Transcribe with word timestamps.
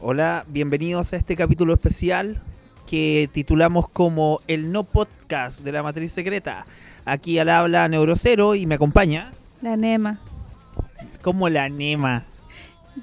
Hola, 0.00 0.44
bienvenidos 0.48 1.12
a 1.12 1.16
este 1.16 1.34
capítulo 1.36 1.72
especial 1.72 2.42
que 2.86 3.28
titulamos 3.32 3.88
como 3.88 4.40
El 4.46 4.70
No 4.70 4.84
Podcast 4.84 5.60
de 5.60 5.72
la 5.72 5.82
Matriz 5.82 6.12
Secreta. 6.12 6.66
Aquí 7.06 7.38
al 7.38 7.48
habla 7.48 7.88
Neurocero 7.88 8.54
y 8.54 8.66
me 8.66 8.74
acompaña 8.74 9.32
La 9.62 9.76
Nema. 9.76 10.18
como 11.22 11.48
la 11.48 11.68
Nema, 11.68 12.24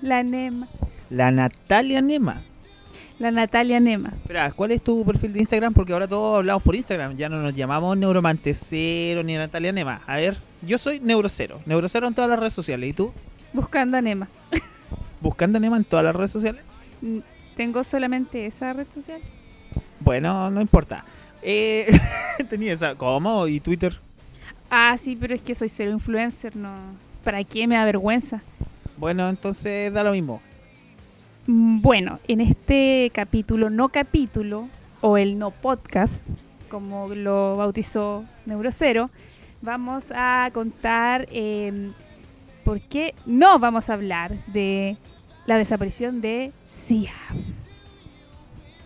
La 0.01 0.21
Nema. 0.23 0.67
la 1.09 1.31
Natalia 1.31 2.01
Nema. 2.01 2.41
La 3.17 3.31
Natalia 3.31 3.79
Nema. 3.79 4.09
Espera, 4.21 4.51
¿cuál 4.51 4.71
es 4.71 4.81
tu 4.83 5.03
perfil 5.05 5.33
de 5.33 5.39
Instagram? 5.39 5.73
Porque 5.73 5.93
ahora 5.93 6.07
todos 6.07 6.37
hablamos 6.39 6.61
por 6.63 6.75
Instagram, 6.75 7.15
ya 7.17 7.29
no 7.29 7.41
nos 7.41 7.55
llamamos 7.55 7.97
Neuromantecero 7.97 9.23
ni 9.23 9.35
Natalia 9.35 9.71
Nema. 9.71 10.01
A 10.05 10.17
ver, 10.17 10.37
yo 10.61 10.77
soy 10.77 10.99
Neurocero, 10.99 11.61
Neurocero 11.65 12.07
en 12.07 12.13
todas 12.13 12.29
las 12.29 12.39
redes 12.39 12.53
sociales. 12.53 12.89
¿Y 12.89 12.93
tú? 12.93 13.11
Buscando 13.53 13.97
a 13.97 14.01
Nema. 14.01 14.27
¿Buscando 15.21 15.57
a 15.57 15.59
Nema 15.61 15.77
en 15.77 15.83
todas 15.83 16.05
las 16.05 16.15
redes 16.15 16.31
sociales? 16.31 16.61
Mm, 17.01 17.19
Tengo 17.55 17.83
solamente 17.83 18.45
esa 18.45 18.73
red 18.73 18.87
social. 18.91 19.19
Bueno, 19.99 20.49
no 20.49 20.61
importa. 20.61 21.03
Eh, 21.41 21.85
tenía 22.49 22.73
esa. 22.73 22.95
¿Cómo? 22.95 23.47
¿Y 23.47 23.59
Twitter? 23.59 23.99
Ah, 24.69 24.95
sí, 24.97 25.17
pero 25.19 25.35
es 25.35 25.41
que 25.41 25.53
soy 25.53 25.69
cero 25.69 25.91
influencer, 25.91 26.55
no. 26.55 26.75
¿Para 27.23 27.43
qué 27.43 27.67
me 27.67 27.75
da 27.75 27.85
vergüenza? 27.85 28.41
Bueno, 28.97 29.27
entonces 29.29 29.91
da 29.93 30.03
lo 30.03 30.11
mismo. 30.13 30.41
Mm, 31.47 31.81
Bueno, 31.81 32.19
en 32.27 32.41
este 32.41 33.11
capítulo, 33.13 33.69
no 33.69 33.89
capítulo, 33.89 34.69
o 35.01 35.17
el 35.17 35.37
no 35.37 35.51
podcast, 35.51 36.23
como 36.69 37.09
lo 37.13 37.57
bautizó 37.57 38.23
Neurocero, 38.45 39.09
vamos 39.61 40.11
a 40.15 40.49
contar 40.53 41.27
eh, 41.31 41.91
por 42.71 42.79
qué 42.79 43.13
no 43.25 43.59
vamos 43.59 43.89
a 43.89 43.95
hablar 43.95 44.31
de 44.47 44.95
la 45.45 45.57
desaparición 45.57 46.21
de 46.21 46.53
Cia. 46.65 47.11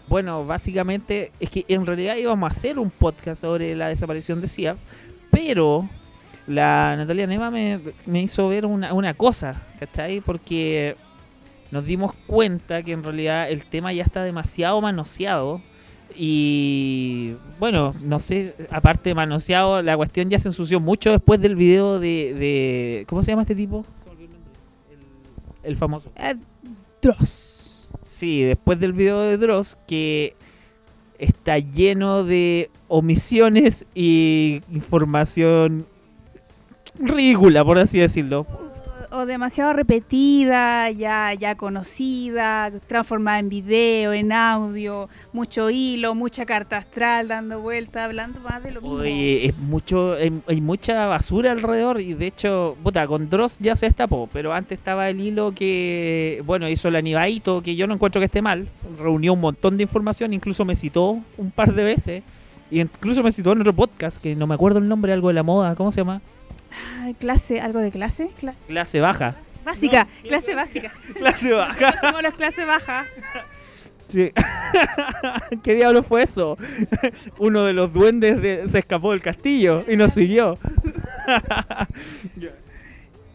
Bueno, 0.08 0.44
básicamente 0.44 1.32
es 1.40 1.52
que 1.52 1.66
en 1.68 1.86
realidad 1.86 2.16
íbamos 2.16 2.52
a 2.52 2.58
hacer 2.58 2.80
un 2.80 2.90
podcast 2.90 3.42
sobre 3.42 3.76
la 3.76 3.90
desaparición 3.90 4.42
de 4.42 4.48
CIAF, 4.48 4.80
pero 5.30 5.88
la 6.48 6.96
Natalia 6.98 7.28
Nema 7.28 7.52
me, 7.52 7.80
me 8.08 8.24
hizo 8.24 8.50
ver 8.50 8.66
una, 8.66 8.92
una 8.92 9.14
cosa, 9.14 9.62
¿cachai? 9.78 10.20
Porque 10.20 10.96
nos 11.70 11.86
dimos 11.86 12.16
cuenta 12.26 12.82
que 12.82 12.94
en 12.94 13.04
realidad 13.04 13.52
el 13.52 13.68
tema 13.68 13.94
ya 13.94 14.02
está 14.02 14.24
demasiado 14.24 14.82
manoseado 14.82 15.62
y 16.18 17.36
bueno, 17.60 17.94
no 18.04 18.20
sé, 18.20 18.56
aparte 18.70 19.10
de 19.10 19.16
manoseado, 19.16 19.82
la 19.82 19.96
cuestión 19.98 20.30
ya 20.30 20.40
se 20.40 20.48
ensució 20.50 20.80
mucho 20.80 21.12
después 21.12 21.40
del 21.42 21.56
video 21.56 22.00
de... 22.00 22.34
de 22.34 23.06
¿Cómo 23.08 23.22
se 23.24 23.32
llama 23.32 23.42
este 23.44 23.56
tipo? 23.56 23.86
El- 25.64 25.70
el 25.72 25.76
famoso. 25.76 26.12
Eh, 26.16 26.36
Dross. 27.02 27.88
Sí, 28.02 28.44
después 28.44 28.80
del 28.80 28.94
video 28.94 29.20
de 29.22 29.38
Dross, 29.38 29.78
que 29.88 30.36
está 31.20 31.60
lleno 31.60 32.24
de 32.24 32.70
omisiones 32.88 33.86
y 33.96 34.62
información 34.72 35.86
ridícula, 37.00 37.64
por 37.66 37.78
así 37.78 38.00
decirlo. 38.00 38.46
O 39.16 39.26
demasiado 39.26 39.72
repetida, 39.72 40.92
ya, 40.92 41.34
ya 41.34 41.56
conocida, 41.56 42.70
transformada 42.86 43.40
en 43.40 43.48
video, 43.48 44.12
en 44.12 44.34
audio, 44.34 45.08
mucho 45.32 45.70
hilo, 45.70 46.14
mucha 46.16 46.46
carta 46.46 46.78
astral 46.78 47.30
dando 47.30 47.62
vueltas, 47.62 48.04
hablando 48.04 48.42
más 48.42 48.62
de 48.62 48.72
lo 48.72 48.82
mismo. 48.82 48.98
Oye, 48.98 49.46
es 49.46 49.58
mucho, 49.58 50.16
hay, 50.16 50.42
hay 50.48 50.60
mucha 50.60 51.08
basura 51.08 51.54
alrededor 51.54 52.02
y 52.02 52.14
de 52.14 52.28
hecho, 52.28 52.76
puta, 52.84 53.08
con 53.08 53.30
Dross 53.30 53.58
ya 53.60 53.76
se 53.76 53.86
destapó, 53.86 54.28
pero 54.34 54.54
antes 54.54 54.78
estaba 54.78 55.10
el 55.10 55.22
hilo 55.22 55.54
que, 55.54 56.44
bueno, 56.46 56.68
hizo 56.68 56.90
el 56.90 56.98
Anibaito, 56.98 57.62
que 57.62 57.78
yo 57.78 57.88
no 57.88 57.94
encuentro 57.94 58.20
que 58.20 58.26
esté 58.26 58.42
mal, 58.42 58.68
reunió 59.00 59.32
un 59.32 59.42
montón 59.42 59.78
de 59.78 59.84
información, 59.84 60.34
incluso 60.34 60.66
me 60.66 60.76
citó 60.76 61.22
un 61.38 61.52
par 61.52 61.74
de 61.74 61.84
veces. 61.84 62.24
Y 62.72 62.82
incluso 62.82 63.22
me 63.22 63.32
citó 63.32 63.52
en 63.52 63.62
otro 63.62 63.74
podcast, 63.74 64.18
que 64.18 64.36
no 64.36 64.48
me 64.48 64.56
acuerdo 64.56 64.80
el 64.80 64.88
nombre, 64.88 65.14
algo 65.14 65.28
de 65.28 65.36
la 65.36 65.44
moda, 65.44 65.76
¿cómo 65.76 65.92
se 65.92 66.02
llama? 66.02 66.22
Ay, 67.02 67.14
clase, 67.16 67.62
algo 67.62 67.80
de 67.80 67.92
clase, 67.92 68.30
clase 68.40 68.60
Clase 68.68 69.00
baja. 69.00 69.36
básica, 69.64 70.08
clase 70.24 70.56
básica. 70.56 70.92
Clase 71.16 71.52
baja. 71.54 72.00
Somos 72.02 72.22
los 72.24 72.34
clase 72.36 72.66
baja. 72.66 73.06
Sí. 74.08 74.32
¿Qué 75.64 75.74
diablo 75.74 76.04
fue 76.04 76.22
eso? 76.24 76.58
Uno 77.40 77.64
de 77.64 77.74
los 77.74 77.92
duendes 77.92 78.42
de- 78.42 78.68
se 78.70 78.80
escapó 78.80 79.12
del 79.12 79.22
castillo 79.22 79.84
y 79.88 79.96
nos 79.98 80.14
siguió. 80.14 80.58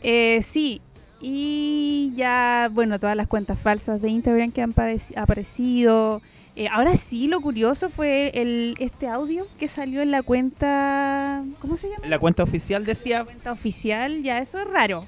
Eh, 0.02 0.40
sí, 0.42 0.80
y 1.20 2.12
ya, 2.14 2.70
bueno, 2.72 2.98
todas 2.98 3.16
las 3.16 3.26
cuentas 3.26 3.58
falsas 3.58 4.00
de 4.00 4.08
Instagram 4.08 4.50
que 4.50 4.62
han 4.62 4.74
aparecido. 5.16 6.22
Eh, 6.56 6.68
ahora 6.70 6.96
sí, 6.96 7.26
lo 7.28 7.40
curioso 7.40 7.88
fue 7.88 8.30
el 8.34 8.74
este 8.78 9.06
audio 9.08 9.46
que 9.58 9.68
salió 9.68 10.02
en 10.02 10.10
la 10.10 10.22
cuenta, 10.22 11.42
¿cómo 11.60 11.76
se 11.76 11.88
llama? 11.88 12.06
La 12.06 12.18
cuenta 12.18 12.42
oficial 12.42 12.84
decía, 12.84 13.24
cuenta 13.24 13.52
oficial, 13.52 14.22
ya 14.22 14.38
eso 14.38 14.58
es 14.60 14.66
raro. 14.66 15.06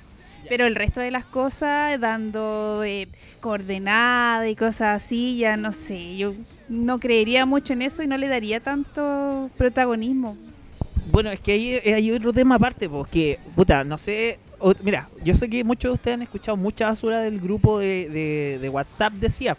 Pero 0.49 0.67
el 0.67 0.75
resto 0.75 1.01
de 1.01 1.11
las 1.11 1.25
cosas, 1.25 1.99
dando 2.01 2.83
eh, 2.85 3.07
coordenadas 3.41 4.49
y 4.51 4.57
cosas 4.57 5.03
así, 5.03 5.37
ya 5.39 5.57
no 5.57 5.73
sé. 5.73 6.17
Yo 6.17 6.35
no 6.69 6.99
creería 6.99 7.47
mucho 7.47 7.73
en 7.75 7.83
eso 7.83 8.03
y 8.03 8.07
no 8.07 8.17
le 8.17 8.29
daría 8.29 8.61
tanto 8.61 9.51
protagonismo. 9.57 10.37
bueno, 11.11 11.31
es 11.31 11.39
que 11.41 11.53
hay, 11.53 11.75
hay 11.93 12.11
otro 12.11 12.33
tema 12.33 12.57
aparte, 12.57 12.89
porque, 12.89 13.39
puta, 13.55 13.85
no 13.85 13.97
sé, 13.99 14.39
o- 14.59 14.75
mira, 14.83 15.09
yo 15.25 15.35
sé 15.37 15.49
que 15.49 15.63
muchos 15.65 15.91
de 15.91 15.95
ustedes 15.95 16.15
han 16.17 16.23
escuchado 16.23 16.57
mucha 16.57 16.87
basura 16.89 17.21
del 17.21 17.41
grupo 17.41 17.79
de, 17.79 18.09
de- 18.09 18.59
de 18.61 18.69
WhatsApp 18.69 19.13
de 19.15 19.29
CIAP, 19.31 19.59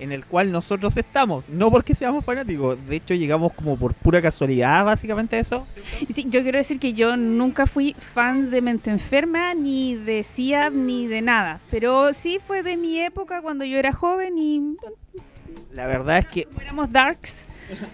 en 0.00 0.12
el 0.12 0.24
cual 0.24 0.50
nosotros 0.50 0.96
estamos, 0.96 1.48
no 1.48 1.70
porque 1.70 1.94
seamos 1.94 2.24
fanáticos, 2.24 2.78
de 2.88 2.96
hecho 2.96 3.14
llegamos 3.14 3.52
como 3.52 3.76
por 3.76 3.94
pura 3.94 4.20
casualidad, 4.20 4.84
básicamente 4.84 5.38
eso. 5.38 5.66
Sí, 6.12 6.26
yo 6.28 6.42
quiero 6.42 6.58
decir 6.58 6.80
que 6.80 6.94
yo 6.94 7.16
nunca 7.16 7.66
fui 7.66 7.94
fan 7.98 8.50
de 8.50 8.62
Mente 8.62 8.90
Enferma, 8.90 9.54
ni 9.54 9.94
de 9.94 10.24
CIAP, 10.24 10.72
ni 10.72 11.06
de 11.06 11.22
nada. 11.22 11.60
Pero 11.70 12.12
sí 12.12 12.38
fue 12.44 12.62
de 12.62 12.76
mi 12.76 12.98
época 13.00 13.42
cuando 13.42 13.64
yo 13.64 13.78
era 13.78 13.92
joven 13.92 14.38
y 14.38 14.76
La 15.72 15.86
verdad 15.86 16.18
es 16.18 16.26
que 16.26 16.48
éramos 16.60 16.90
darks. 16.90 17.46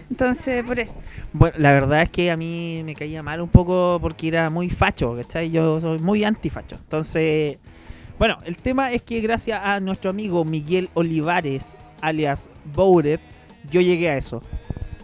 Entonces, 0.09 0.63
por 0.63 0.79
eso. 0.79 0.95
Bueno, 1.33 1.55
la 1.59 1.71
verdad 1.71 2.01
es 2.01 2.09
que 2.09 2.31
a 2.31 2.37
mí 2.37 2.81
me 2.83 2.95
caía 2.95 3.21
mal 3.21 3.41
un 3.41 3.49
poco 3.49 3.99
porque 4.01 4.27
era 4.27 4.49
muy 4.49 4.69
facho, 4.69 5.15
¿cachai? 5.15 5.51
Yo 5.51 5.79
soy 5.79 5.99
muy 5.99 6.23
antifacho. 6.23 6.75
Entonces, 6.75 7.57
bueno, 8.17 8.39
el 8.45 8.57
tema 8.57 8.91
es 8.91 9.03
que 9.03 9.19
gracias 9.21 9.59
a 9.63 9.79
nuestro 9.79 10.09
amigo 10.09 10.43
Miguel 10.43 10.89
Olivares, 10.95 11.75
alias 12.01 12.49
Bouret, 12.73 13.21
yo 13.69 13.81
llegué 13.81 14.09
a 14.09 14.17
eso. 14.17 14.41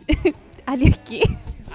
¿Alias 0.65 0.99
qué? 1.07 1.21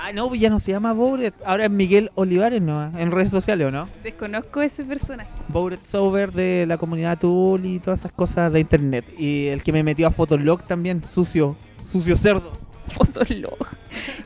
Ah, 0.01 0.13
no, 0.13 0.29
pues 0.29 0.41
ya 0.41 0.49
no 0.49 0.61
se 0.61 0.71
llama 0.71 0.93
Bouret, 0.93 1.35
ahora 1.45 1.65
es 1.65 1.71
Miguel 1.71 2.11
Olivares, 2.15 2.63
¿no? 2.63 2.97
En 2.97 3.11
redes 3.11 3.31
sociales, 3.31 3.67
¿o 3.67 3.71
no? 3.73 3.89
Desconozco 4.05 4.63
ese 4.63 4.85
personaje. 4.85 5.29
Bouret 5.49 5.85
Sober 5.85 6.33
de 6.33 6.67
la 6.67 6.79
comunidad 6.79 7.19
Tool 7.19 7.67
y 7.67 7.81
todas 7.81 8.01
esas 8.01 8.13
cosas 8.13 8.53
de 8.53 8.61
internet. 8.61 9.05
Y 9.19 9.47
el 9.49 9.65
que 9.65 9.73
me 9.73 9.83
metió 9.83 10.07
a 10.07 10.11
Fotolog 10.13 10.63
también, 10.63 11.03
sucio, 11.03 11.57
sucio 11.83 12.17
cerdo. 12.17 12.53
Fotolog. 12.89 13.59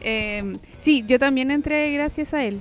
Eh, 0.05 0.57
sí, 0.79 1.05
yo 1.07 1.17
también 1.21 1.53
entré 1.53 1.93
gracias 1.93 2.35
a 2.35 2.43
él. 2.45 2.61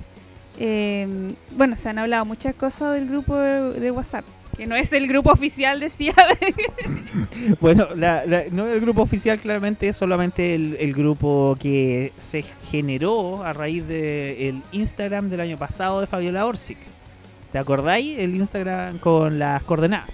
Eh, 0.60 1.34
bueno, 1.56 1.76
se 1.76 1.88
han 1.88 1.98
hablado 1.98 2.24
muchas 2.24 2.54
cosas 2.54 2.94
del 2.94 3.08
grupo 3.08 3.36
de, 3.36 3.80
de 3.80 3.90
WhatsApp, 3.90 4.24
que 4.56 4.66
no 4.66 4.76
es 4.76 4.92
el 4.92 5.06
grupo 5.08 5.30
oficial 5.32 5.80
de 5.80 5.88
CIA. 5.90 6.14
Bueno, 7.60 7.88
la- 7.96 8.24
la- 8.26 8.44
no 8.50 8.66
el 8.66 8.80
grupo 8.80 9.02
oficial 9.02 9.38
claramente 9.38 9.88
es 9.88 9.96
solamente 9.96 10.54
el, 10.54 10.76
el 10.80 10.92
grupo 10.94 11.56
que 11.60 12.12
se 12.16 12.42
generó 12.70 13.42
a 13.44 13.52
raíz 13.52 13.86
del 13.86 14.62
Instagram 14.72 15.28
del 15.28 15.40
año 15.40 15.58
pasado 15.58 16.00
de 16.00 16.06
Fabiola 16.06 16.46
Orsic. 16.46 16.78
¿Te 17.50 17.58
acordáis? 17.58 18.18
El 18.18 18.34
Instagram 18.34 18.98
con 18.98 19.38
las 19.38 19.62
coordenadas. 19.64 20.08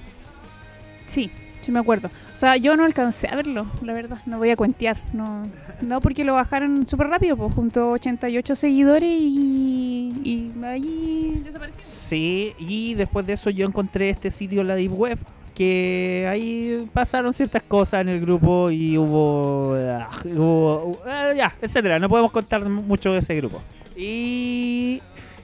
Sí, 1.06 1.30
sí 1.68 1.72
me 1.72 1.80
acuerdo. 1.80 2.08
O 2.32 2.36
sea, 2.36 2.56
yo 2.56 2.74
no 2.76 2.84
alcancé 2.86 3.28
a 3.28 3.36
verlo, 3.36 3.66
la 3.82 3.92
verdad. 3.92 4.18
No 4.24 4.38
voy 4.38 4.48
a 4.48 4.56
cuentear. 4.56 4.96
No, 5.12 5.46
no 5.82 6.00
porque 6.00 6.24
lo 6.24 6.32
bajaron 6.32 6.86
súper 6.86 7.08
rápido, 7.08 7.36
pues 7.36 7.54
junto 7.54 7.80
a 7.82 7.92
88 7.92 8.56
seguidores 8.56 9.12
y, 9.12 10.12
y 10.24 10.64
ahí 10.64 11.42
desapareció. 11.44 11.82
Sí, 11.84 12.54
y 12.58 12.94
después 12.94 13.26
de 13.26 13.34
eso 13.34 13.50
yo 13.50 13.66
encontré 13.66 14.08
este 14.08 14.30
sitio, 14.30 14.64
la 14.64 14.76
Deep 14.76 14.98
Web, 14.98 15.18
que 15.54 16.26
ahí 16.30 16.88
pasaron 16.94 17.34
ciertas 17.34 17.62
cosas 17.64 18.00
en 18.00 18.08
el 18.08 18.20
grupo 18.22 18.70
y 18.70 18.96
hubo, 18.96 19.74
ah, 19.76 20.08
hubo- 20.24 20.98
ah, 21.06 21.32
ya, 21.36 21.54
etcétera. 21.60 21.98
No 21.98 22.08
podemos 22.08 22.32
contar 22.32 22.66
mucho 22.66 23.12
de 23.12 23.18
ese 23.18 23.34
grupo. 23.36 23.60
Y 23.94 25.02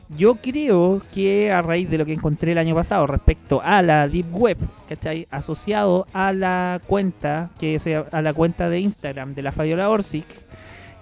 yo 0.08 0.36
creo 0.36 1.02
que 1.12 1.50
a 1.50 1.62
raíz 1.62 1.88
de 1.90 1.98
lo 1.98 2.06
que 2.06 2.12
encontré 2.12 2.52
el 2.52 2.58
año 2.58 2.74
pasado 2.74 3.06
respecto 3.06 3.60
a 3.62 3.82
la 3.82 4.08
Deep 4.08 4.34
Web, 4.34 4.58
¿cachai? 4.88 5.26
Asociado 5.30 6.06
a 6.12 6.32
la 6.32 6.80
cuenta, 6.86 7.50
que 7.58 7.78
sea 7.78 8.06
a 8.12 8.22
la 8.22 8.32
cuenta 8.32 8.68
de 8.68 8.80
Instagram 8.80 9.34
de 9.34 9.42
la 9.42 9.52
Fabiola 9.52 9.88
Orsic, 9.88 10.26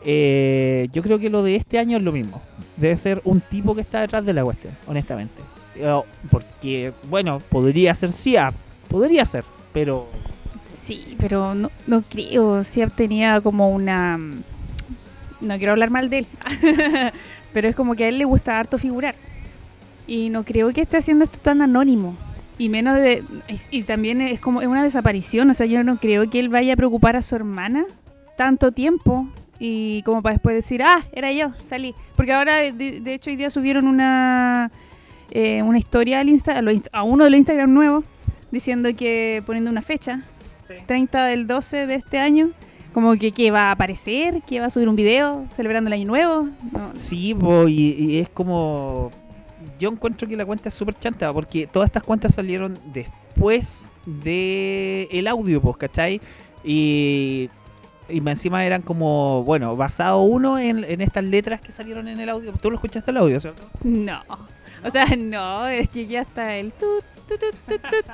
eh, 0.04 0.88
yo 0.92 1.02
creo 1.02 1.18
que 1.18 1.30
lo 1.30 1.42
de 1.42 1.56
este 1.56 1.78
año 1.78 1.96
es 1.96 2.02
lo 2.02 2.12
mismo. 2.12 2.40
Debe 2.76 2.96
ser 2.96 3.20
un 3.24 3.40
tipo 3.40 3.74
que 3.74 3.80
está 3.82 4.00
detrás 4.00 4.24
de 4.24 4.32
la 4.32 4.44
cuestión, 4.44 4.76
honestamente. 4.86 5.42
Eh, 5.76 6.00
porque, 6.30 6.92
bueno, 7.08 7.40
podría 7.48 7.94
ser 7.94 8.12
SIAP, 8.12 8.54
podría 8.88 9.24
ser, 9.24 9.44
pero 9.72 10.08
Sí, 10.82 11.16
pero 11.18 11.54
no, 11.54 11.70
no 11.86 12.02
creo. 12.02 12.64
Siap 12.64 12.94
tenía 12.96 13.40
como 13.40 13.70
una. 13.70 14.18
No 15.42 15.56
quiero 15.58 15.72
hablar 15.72 15.90
mal 15.90 16.08
de 16.08 16.18
él. 16.20 16.26
pero 17.52 17.68
es 17.68 17.76
como 17.76 17.94
que 17.94 18.04
a 18.04 18.08
él 18.08 18.18
le 18.18 18.24
gusta 18.24 18.58
harto 18.58 18.78
figurar. 18.78 19.14
Y 20.06 20.30
no 20.30 20.44
creo 20.44 20.72
que 20.72 20.80
esté 20.80 20.96
haciendo 20.96 21.24
esto 21.24 21.38
tan 21.40 21.60
anónimo. 21.62 22.16
Y 22.58 22.68
menos 22.68 22.96
de. 22.96 23.22
Y 23.70 23.82
también 23.82 24.20
es 24.20 24.40
como 24.40 24.60
es 24.62 24.68
una 24.68 24.82
desaparición. 24.82 25.50
O 25.50 25.54
sea, 25.54 25.66
yo 25.66 25.82
no 25.84 25.96
creo 25.96 26.28
que 26.30 26.38
él 26.40 26.48
vaya 26.48 26.74
a 26.74 26.76
preocupar 26.76 27.16
a 27.16 27.22
su 27.22 27.34
hermana 27.34 27.84
tanto 28.36 28.72
tiempo. 28.72 29.26
Y 29.58 30.02
como 30.02 30.22
para 30.22 30.34
después 30.34 30.56
decir, 30.56 30.82
ah, 30.82 31.02
era 31.12 31.30
yo, 31.32 31.52
salí. 31.62 31.94
Porque 32.16 32.32
ahora, 32.32 32.56
de, 32.56 32.72
de 33.00 33.14
hecho, 33.14 33.30
hoy 33.30 33.36
día 33.36 33.50
subieron 33.50 33.86
una. 33.86 34.70
eh, 35.30 35.62
una 35.62 35.78
historia 35.78 36.20
al 36.20 36.28
Insta, 36.28 36.58
a, 36.58 36.62
lo 36.62 36.72
inst- 36.72 36.88
a 36.92 37.02
uno 37.04 37.24
de 37.24 37.30
los 37.30 37.38
Instagram 37.38 37.72
nuevos 37.72 38.04
diciendo 38.50 38.90
que 38.96 39.42
poniendo 39.46 39.70
una 39.70 39.80
fecha 39.82 40.22
30 40.86 41.24
del 41.26 41.46
12 41.46 41.86
de 41.86 41.94
este 41.94 42.18
año. 42.18 42.50
Como 42.92 43.16
que, 43.16 43.32
que 43.32 43.50
va 43.50 43.68
a 43.68 43.72
aparecer, 43.72 44.42
que 44.42 44.60
va 44.60 44.66
a 44.66 44.70
subir 44.70 44.88
un 44.88 44.96
video 44.96 45.46
celebrando 45.56 45.88
el 45.88 45.94
año 45.94 46.06
nuevo. 46.06 46.48
No, 46.72 46.92
Sí, 46.94 47.34
po, 47.34 47.68
y, 47.68 47.94
y 47.98 48.18
es 48.18 48.28
como. 48.28 49.10
Yo 49.78 49.90
encuentro 49.90 50.28
que 50.28 50.36
la 50.36 50.44
cuenta 50.44 50.68
es 50.68 50.74
súper 50.74 50.94
chanta, 50.94 51.32
porque 51.32 51.66
todas 51.66 51.88
estas 51.88 52.02
cuentas 52.02 52.34
salieron 52.34 52.78
después 52.92 53.90
de 54.04 55.08
el 55.10 55.26
audio, 55.26 55.60
pues, 55.60 55.76
¿cachai? 55.76 56.20
Y, 56.64 57.48
y 58.08 58.28
encima 58.28 58.64
eran 58.64 58.82
como, 58.82 59.42
bueno, 59.44 59.76
basado 59.76 60.22
uno 60.22 60.58
en, 60.58 60.84
en 60.84 61.00
estas 61.00 61.24
letras 61.24 61.60
que 61.60 61.72
salieron 61.72 62.08
en 62.08 62.20
el 62.20 62.28
audio. 62.28 62.52
Tú 62.52 62.70
lo 62.70 62.76
escuchaste 62.76 63.10
el 63.10 63.16
audio, 63.16 63.40
¿cierto? 63.40 63.62
no. 63.82 64.20
O 64.84 64.90
sea, 64.90 65.06
no, 65.16 65.70
llegué 65.92 66.18
hasta 66.18 66.56
el 66.56 66.72
tut, 66.72 67.04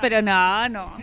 pero 0.01 0.21
no, 0.21 0.69
no. 0.69 0.93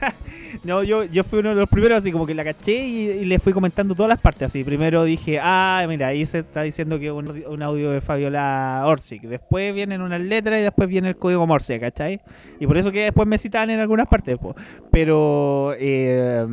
No, 0.64 0.82
yo, 0.82 1.04
yo 1.04 1.22
fui 1.24 1.40
uno 1.40 1.50
de 1.50 1.56
los 1.56 1.68
primeros, 1.68 1.98
así 1.98 2.10
como 2.10 2.26
que 2.26 2.34
la 2.34 2.44
caché 2.44 2.86
y, 2.86 3.24
le 3.24 3.38
fui 3.38 3.52
comentando 3.52 3.94
todas 3.94 4.08
las 4.08 4.20
partes. 4.20 4.46
Así, 4.46 4.64
primero 4.64 5.04
dije, 5.04 5.38
ah, 5.40 5.84
mira, 5.88 6.08
ahí 6.08 6.24
se 6.26 6.40
está 6.40 6.62
diciendo 6.62 6.98
que 6.98 7.12
un, 7.12 7.44
un 7.46 7.62
audio 7.62 7.90
de 7.90 8.00
Fabiola 8.00 8.82
Orsic. 8.86 9.22
Después 9.22 9.74
vienen 9.74 10.00
unas 10.00 10.20
letras 10.20 10.60
y 10.60 10.62
después 10.62 10.88
viene 10.88 11.08
el 11.08 11.16
código 11.16 11.46
Morse, 11.46 11.78
¿cachai? 11.78 12.20
Y 12.58 12.66
por 12.66 12.76
eso 12.78 12.90
que 12.90 13.04
después 13.04 13.28
me 13.28 13.38
citaban 13.38 13.70
en 13.70 13.80
algunas 13.80 14.06
partes. 14.06 14.38
po. 14.38 14.54
Pero 14.90 15.74
eh, 15.78 16.46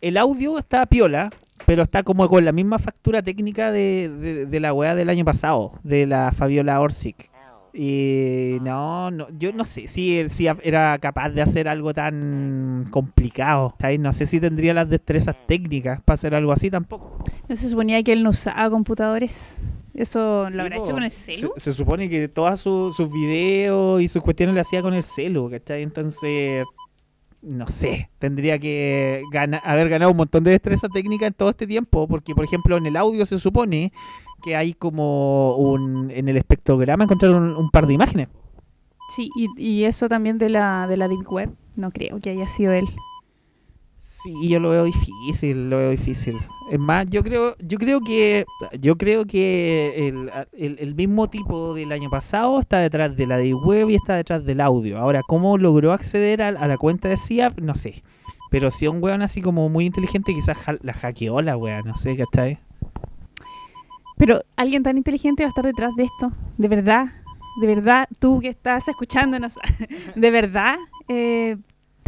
el 0.00 0.16
audio 0.16 0.58
está 0.58 0.86
piola, 0.86 1.30
pero 1.66 1.82
está 1.82 2.02
como 2.02 2.28
con 2.28 2.44
la 2.44 2.52
misma 2.52 2.78
factura 2.78 3.22
técnica 3.22 3.70
de, 3.70 4.08
de, 4.08 4.46
de 4.46 4.60
la 4.60 4.72
weá 4.72 4.94
del 4.94 5.10
año 5.10 5.24
pasado, 5.24 5.72
de 5.82 6.06
la 6.06 6.32
Fabiola 6.32 6.80
Orsic. 6.80 7.29
Y 7.72 8.58
no, 8.62 9.10
no, 9.10 9.28
yo 9.38 9.52
no 9.52 9.64
sé 9.64 9.86
si 9.86 10.18
él 10.18 10.28
si 10.30 10.48
era 10.62 10.98
capaz 10.98 11.30
de 11.30 11.42
hacer 11.42 11.68
algo 11.68 11.94
tan 11.94 12.86
complicado. 12.90 13.74
¿sabes? 13.80 14.00
No 14.00 14.12
sé 14.12 14.26
si 14.26 14.40
tendría 14.40 14.74
las 14.74 14.88
destrezas 14.88 15.36
técnicas 15.46 16.00
para 16.02 16.14
hacer 16.14 16.34
algo 16.34 16.52
así 16.52 16.70
tampoco. 16.70 17.18
¿No 17.48 17.56
se 17.56 17.68
suponía 17.68 18.02
que 18.02 18.12
él 18.12 18.22
no 18.22 18.30
usaba 18.30 18.68
computadores? 18.70 19.56
¿Eso 19.94 20.46
Sí, 20.48 20.56
lo 20.56 20.62
habrá 20.62 20.76
po. 20.76 20.82
hecho 20.84 20.92
con 20.92 21.02
el 21.02 21.10
Se, 21.10 21.36
celu? 21.36 21.52
se 21.56 21.72
supone 21.72 22.08
que 22.08 22.28
todos 22.28 22.60
sus 22.60 22.96
sus 22.96 23.12
videos 23.12 24.00
y 24.00 24.08
sus 24.08 24.22
cuestiones 24.22 24.54
las 24.54 24.66
hacía 24.66 24.82
con 24.82 24.94
el 24.94 25.02
celu, 25.02 25.50
¿cachai? 25.50 25.82
Entonces, 25.82 26.64
no 27.42 27.66
sé, 27.68 28.10
tendría 28.18 28.58
que 28.58 29.22
haber 29.64 29.88
ganado 29.88 30.10
un 30.10 30.16
montón 30.16 30.44
de 30.44 30.50
destreza 30.50 30.88
técnica 30.88 31.26
en 31.26 31.34
todo 31.34 31.50
este 31.50 31.66
tiempo, 31.66 32.06
porque 32.06 32.34
por 32.34 32.44
ejemplo 32.44 32.76
en 32.76 32.86
el 32.86 32.96
audio 32.96 33.24
se 33.26 33.38
supone 33.38 33.92
que 34.42 34.56
hay 34.56 34.74
como 34.74 35.56
un 35.56 36.10
en 36.10 36.28
el 36.28 36.36
espectrograma 36.36 37.04
encontraron 37.04 37.42
un, 37.42 37.56
un 37.56 37.70
par 37.70 37.86
de 37.86 37.94
imágenes. 37.94 38.28
Sí, 39.14 39.30
y, 39.34 39.48
y 39.56 39.84
eso 39.84 40.08
también 40.08 40.38
de 40.38 40.50
la, 40.50 40.86
de 40.86 40.96
la 40.96 41.08
Deep 41.08 41.30
Web. 41.30 41.50
No 41.76 41.90
creo 41.90 42.20
que 42.20 42.30
haya 42.30 42.46
sido 42.46 42.72
él. 42.72 42.86
Sí, 44.22 44.48
yo 44.48 44.60
lo 44.60 44.70
veo 44.70 44.84
difícil, 44.84 45.70
lo 45.70 45.78
veo 45.78 45.90
difícil. 45.90 46.36
Es 46.70 46.78
más, 46.78 47.06
yo 47.08 47.22
creo, 47.22 47.54
yo 47.60 47.78
creo 47.78 48.00
que, 48.00 48.44
yo 48.78 48.96
creo 48.98 49.24
que 49.24 50.08
el, 50.08 50.30
el- 50.52 50.76
el 50.78 50.94
mismo 50.94 51.28
tipo 51.30 51.72
del 51.74 51.90
año 51.92 52.10
pasado 52.10 52.60
está 52.60 52.78
detrás 52.80 53.16
de 53.16 53.26
la 53.26 53.38
de 53.38 53.54
web 53.54 53.88
y 53.88 53.94
está 53.94 54.16
detrás 54.16 54.44
del 54.44 54.60
audio. 54.60 54.98
Ahora, 54.98 55.22
¿cómo 55.26 55.56
logró 55.56 55.92
acceder 55.92 56.42
a, 56.42 56.50
la 56.52 56.76
cuenta 56.76 57.08
de 57.08 57.16
SIAP? 57.16 57.60
No 57.60 57.74
sé. 57.74 58.02
Pero 58.50 58.70
si 58.70 58.86
un 58.88 59.02
weón 59.02 59.22
así 59.22 59.40
como 59.40 59.68
muy 59.68 59.86
inteligente, 59.86 60.34
quizás 60.34 60.58
la 60.82 60.92
hackeó 60.92 61.40
la 61.40 61.56
wea, 61.56 61.82
no 61.82 61.96
sé, 61.96 62.16
¿cachai? 62.16 62.58
Pero 64.18 64.42
alguien 64.56 64.82
tan 64.82 64.98
inteligente 64.98 65.44
va 65.44 65.46
a 65.46 65.50
estar 65.50 65.64
detrás 65.64 65.94
de 65.96 66.04
esto. 66.04 66.32
De 66.58 66.68
verdad. 66.68 67.06
De 67.60 67.66
verdad. 67.66 68.06
Tú 68.18 68.40
que 68.40 68.48
estás 68.48 68.86
escuchándonos. 68.88 69.54
de 70.14 70.30
verdad. 70.30 70.76
eh, 71.08 71.56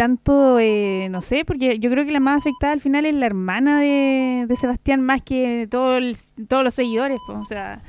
tanto, 0.02 0.58
eh, 0.58 1.06
no 1.10 1.20
sé, 1.20 1.44
porque 1.44 1.78
yo 1.78 1.88
creo 1.90 2.04
que 2.04 2.10
la 2.10 2.18
más 2.18 2.38
afectada 2.40 2.72
al 2.72 2.80
final 2.80 3.06
es 3.06 3.14
la 3.14 3.26
hermana 3.26 3.78
de, 3.80 4.46
de 4.48 4.56
Sebastián 4.56 5.00
más 5.00 5.22
que 5.22 5.68
todo 5.70 5.96
el- 5.96 6.16
todos 6.48 6.64
los 6.64 6.74
seguidores. 6.74 7.18
po. 7.26 7.34
O 7.34 7.44
sea, 7.44 7.80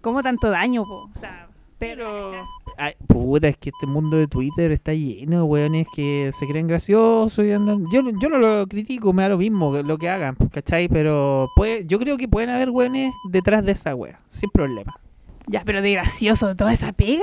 ¿cómo 0.00 0.22
tanto 0.24 0.50
daño? 0.50 0.82
po? 0.84 1.08
O 1.14 1.16
sea, 1.18 1.46
pero... 1.78 2.32
Ay, 2.78 2.94
puta, 3.06 3.46
es 3.48 3.56
que 3.56 3.70
este 3.70 3.86
mundo 3.86 4.16
de 4.16 4.26
Twitter 4.26 4.72
está 4.72 4.92
lleno 4.92 5.36
de 5.36 5.42
weones 5.42 5.86
que 5.94 6.30
se 6.36 6.46
creen 6.48 6.66
graciosos 6.66 7.44
y 7.46 7.52
andan... 7.52 7.84
Yo, 7.92 8.02
no- 8.02 8.18
yo 8.20 8.28
no 8.28 8.38
lo 8.38 8.66
critico, 8.66 9.12
me 9.12 9.22
da 9.22 9.28
lo 9.30 9.38
mismo 9.38 9.72
lo 9.82 9.96
que 9.98 10.08
hagan, 10.10 10.34
¿cachai? 10.50 10.88
Pero 10.88 11.48
puede, 11.54 11.86
yo 11.86 11.98
creo 12.00 12.16
que 12.16 12.26
pueden 12.28 12.50
haber 12.50 12.70
weones 12.70 13.14
detrás 13.30 13.64
de 13.64 13.72
esa 13.72 13.94
wea, 13.94 14.18
sin 14.28 14.50
problema. 14.50 14.98
Ya, 15.46 15.62
pero 15.64 15.80
de 15.80 15.92
gracioso, 15.92 16.56
toda 16.56 16.72
esa 16.72 16.92
pega. 16.92 17.22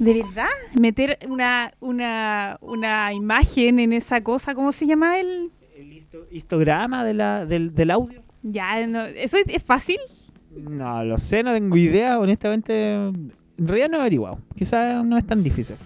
¿De 0.00 0.14
verdad? 0.14 0.48
Meter 0.74 1.18
una, 1.28 1.72
una, 1.78 2.58
una 2.60 3.12
imagen 3.12 3.78
en 3.78 3.92
esa 3.92 4.22
cosa, 4.22 4.54
¿cómo 4.54 4.72
se 4.72 4.86
llama 4.86 5.20
el...? 5.20 5.50
¿El 5.76 5.92
histo- 5.92 6.26
histograma 6.30 7.04
de 7.04 7.14
la, 7.14 7.46
del, 7.46 7.74
del 7.74 7.90
audio? 7.92 8.22
Ya, 8.42 8.86
no, 8.86 9.04
¿eso 9.04 9.36
es, 9.36 9.44
es 9.46 9.62
fácil? 9.62 9.98
No 10.56 11.04
lo 11.04 11.16
sé, 11.18 11.42
no 11.42 11.52
tengo 11.52 11.76
idea, 11.76 12.18
honestamente. 12.18 12.94
En 12.94 13.32
realidad 13.58 13.88
no 13.90 13.98
he 13.98 14.00
averiguado. 14.00 14.38
Quizás 14.56 15.04
no 15.04 15.16
es 15.16 15.26
tan 15.26 15.42
difícil. 15.42 15.76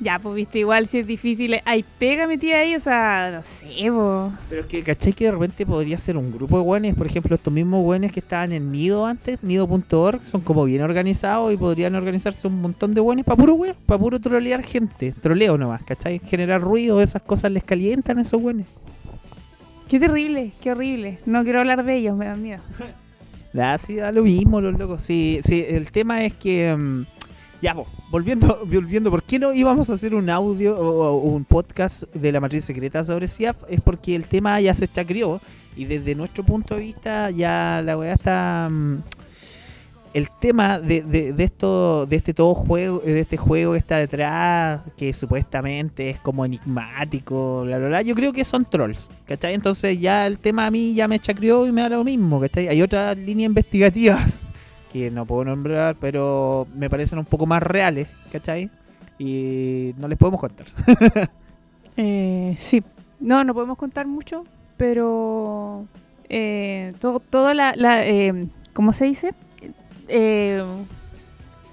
Ya, 0.00 0.18
pues 0.18 0.34
viste, 0.34 0.58
igual 0.58 0.88
si 0.88 0.98
es 0.98 1.06
difícil, 1.06 1.56
hay 1.64 1.84
pega 1.98 2.26
metida 2.26 2.58
ahí, 2.58 2.74
o 2.74 2.80
sea, 2.80 3.30
no 3.32 3.44
sé, 3.44 3.90
po. 3.90 4.32
Pero 4.48 4.62
es 4.62 4.66
que, 4.66 4.82
¿cachai? 4.82 5.12
Que 5.12 5.26
de 5.26 5.30
repente 5.30 5.64
podría 5.64 5.96
ser 5.98 6.16
un 6.16 6.32
grupo 6.32 6.58
de 6.58 6.62
weones. 6.64 6.94
Por 6.96 7.06
ejemplo, 7.06 7.34
estos 7.36 7.52
mismos 7.52 7.86
weones 7.86 8.10
que 8.10 8.18
estaban 8.20 8.52
en 8.52 8.72
Nido 8.72 9.06
antes, 9.06 9.42
Nido.org, 9.42 10.24
son 10.24 10.40
como 10.40 10.64
bien 10.64 10.82
organizados 10.82 11.52
y 11.52 11.56
podrían 11.56 11.94
organizarse 11.94 12.48
un 12.48 12.60
montón 12.60 12.92
de 12.92 13.00
weones 13.00 13.24
para 13.24 13.36
puro 13.36 13.58
para 13.86 13.98
puro 13.98 14.20
trolear 14.20 14.62
gente. 14.64 15.12
Troleo 15.12 15.56
nomás, 15.56 15.82
¿cachai? 15.84 16.18
Generar 16.18 16.60
ruido, 16.60 17.00
esas 17.00 17.22
cosas 17.22 17.52
les 17.52 17.62
calientan 17.62 18.18
a 18.18 18.22
esos 18.22 18.42
weones. 18.42 18.66
Qué 19.88 20.00
terrible, 20.00 20.52
qué 20.60 20.72
horrible. 20.72 21.18
No 21.24 21.44
quiero 21.44 21.60
hablar 21.60 21.84
de 21.84 21.96
ellos, 21.96 22.16
me 22.16 22.26
dan 22.26 22.42
miedo. 22.42 22.62
Ah, 23.56 23.78
sí, 23.78 23.94
da 23.94 24.10
lo 24.10 24.24
mismo, 24.24 24.60
los 24.60 24.76
locos. 24.76 25.02
Sí, 25.02 25.38
sí, 25.44 25.64
el 25.68 25.92
tema 25.92 26.24
es 26.24 26.32
que. 26.32 26.74
mm, 26.76 27.04
ya, 27.64 27.74
volviendo, 28.10 28.60
volviendo, 28.66 29.10
¿por 29.10 29.22
qué 29.22 29.38
no 29.38 29.54
íbamos 29.54 29.88
a 29.88 29.94
hacer 29.94 30.14
un 30.14 30.28
audio 30.28 30.78
o, 30.78 31.16
un 31.16 31.46
podcast 31.46 32.02
de 32.12 32.30
la 32.30 32.38
matriz 32.38 32.62
secreta 32.66 33.02
sobre 33.02 33.26
SIAP? 33.26 33.56
Es 33.70 33.80
porque 33.80 34.14
el 34.14 34.26
tema 34.26 34.60
ya 34.60 34.74
se 34.74 34.86
chacrió 34.86 35.40
y 35.74 35.86
desde 35.86 36.14
nuestro 36.14 36.44
punto 36.44 36.74
de 36.74 36.82
vista 36.82 37.30
ya 37.30 37.80
la 37.82 37.96
weá 37.96 38.12
está. 38.12 38.68
mm, 38.70 38.96
el 40.12 40.28
tema 40.40 40.78
de, 40.78 41.02
de, 41.02 41.32
de 41.32 41.44
esto, 41.44 42.04
de 42.04 42.16
este 42.16 42.34
todo 42.34 42.54
juego, 42.54 42.98
de 42.98 43.20
este 43.20 43.38
juego 43.38 43.72
que 43.72 43.78
está 43.78 43.96
detrás, 43.96 44.82
que 44.98 45.14
supuestamente 45.14 46.10
es 46.10 46.18
como 46.18 46.44
enigmático, 46.44 47.62
bla 47.62 47.78
bla, 47.78 48.02
yo 48.02 48.14
creo 48.14 48.32
que 48.34 48.44
son 48.44 48.66
trolls, 48.66 49.08
¿cachai? 49.26 49.54
Entonces 49.54 49.98
ya 49.98 50.26
el 50.26 50.38
tema 50.38 50.66
a 50.66 50.70
mí 50.70 50.92
ya 50.92 51.08
me 51.08 51.18
chacrió 51.18 51.66
y 51.66 51.72
me 51.72 51.80
da 51.80 51.88
lo 51.88 52.04
mismo, 52.04 52.40
¿cachai? 52.40 52.68
Hay 52.68 52.82
otras 52.82 53.16
líneas 53.16 53.48
investigativas 53.48 54.42
que 54.94 55.10
no 55.10 55.26
puedo 55.26 55.44
nombrar, 55.44 55.96
pero 56.00 56.68
me 56.72 56.88
parecen 56.88 57.18
un 57.18 57.24
poco 57.24 57.46
más 57.46 57.60
reales, 57.60 58.06
¿cachai? 58.30 58.70
Y 59.18 59.92
no 59.98 60.06
les 60.08 60.16
podemos 60.16 60.40
contar. 60.40 60.66
Eh, 61.96 62.56
sí, 62.58 62.82
no, 63.20 63.44
no 63.44 63.54
podemos 63.54 63.78
contar 63.78 64.04
mucho, 64.08 64.44
pero 64.76 65.86
eh, 66.28 66.92
todo, 67.00 67.20
todo 67.20 67.54
la, 67.54 67.72
la 67.76 68.04
eh, 68.04 68.48
¿cómo 68.72 68.92
se 68.92 69.04
dice? 69.04 69.32
Eh, 70.08 70.60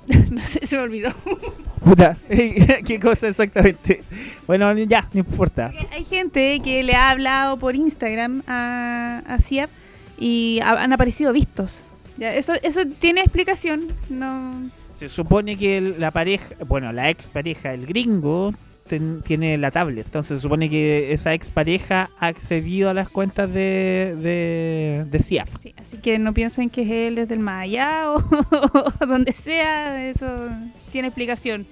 no 0.32 0.42
sé, 0.42 0.63
se 0.68 0.75
me 0.78 0.84
olvidó. 0.84 1.10
Puta, 1.84 2.16
¿qué 2.30 3.00
cosa 3.01 3.30
exactamente? 3.30 4.04
Bueno, 4.46 4.72
ya, 4.78 5.08
no 5.13 5.22
importa. 5.22 5.72
Hay 5.92 6.04
gente 6.04 6.60
que 6.63 6.84
le 6.84 6.94
ha 6.94 7.10
hablado 7.10 7.58
por 7.58 7.75
Instagram 7.75 8.44
a, 8.46 9.24
a 9.25 9.40
Ciap 9.40 9.72
y 10.20 10.60
ha- 10.62 10.84
han 10.84 10.94
aparecido 10.94 11.34
vistos. 11.34 11.88
Ya, 12.18 12.34
eso, 12.36 12.53
eso 12.62 12.82
tiene 13.00 13.22
explicación. 13.22 13.88
No, 14.10 14.70
Se 14.94 15.10
supone 15.10 15.56
que 15.58 15.77
el- 15.77 16.00
la 16.00 16.12
pareja, 16.12 16.56
bueno, 16.68 16.91
la 16.94 17.10
ex 17.10 17.30
pareja, 17.30 17.74
el 17.74 17.86
gringo, 17.88 18.53
ten- 18.88 19.22
tiene 19.24 19.58
la 19.58 19.72
tablet. 19.72 20.06
Entonces 20.06 20.38
se 20.38 20.41
supone 20.44 20.70
que 20.70 21.12
esa 21.13 21.34
expareja 21.34 22.10
ha 22.20 22.27
accedido 22.27 22.89
a 22.89 22.94
las 22.94 23.10
cuentas 23.10 23.51
de, 23.51 24.15
de, 24.22 25.06
de 25.10 25.20
CIAF. 25.20 25.50
Sí, 25.60 25.74
así 25.80 25.98
que 25.98 26.20
no 26.20 26.34
piensen 26.34 26.70
que 26.70 26.84
es 26.84 26.91
él 26.91 27.15
desde 27.15 27.34
el 27.34 27.39
más 27.39 27.63
allá 27.63 28.12
o, 28.12 28.18
o 29.01 29.06
donde 29.06 29.32
sea, 29.32 30.08
eso 30.10 30.50
tiene 30.91 31.08
explicación 31.08 31.65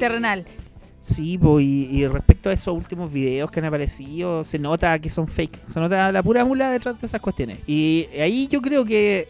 terrenal. 0.00 0.44
Sí, 1.00 1.36
po, 1.36 1.60
y, 1.60 1.84
y 1.92 2.06
respecto 2.06 2.48
a 2.48 2.54
esos 2.54 2.74
últimos 2.74 3.12
videos 3.12 3.50
que 3.50 3.60
han 3.60 3.66
aparecido, 3.66 4.42
se 4.42 4.58
nota 4.58 4.98
que 4.98 5.10
son 5.10 5.28
fake. 5.28 5.68
Se 5.68 5.78
nota 5.78 6.10
la 6.10 6.22
pura 6.22 6.46
mula 6.46 6.70
detrás 6.70 6.98
de 6.98 7.06
esas 7.06 7.20
cuestiones. 7.20 7.58
Y 7.66 8.06
ahí 8.18 8.48
yo 8.50 8.62
creo 8.62 8.86
que 8.86 9.28